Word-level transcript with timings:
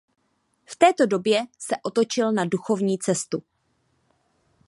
V 0.65 0.75
této 0.75 1.05
době 1.05 1.45
se 1.59 1.75
otočil 1.83 2.31
na 2.31 2.45
duchovní 2.45 2.97
cestu. 2.97 3.43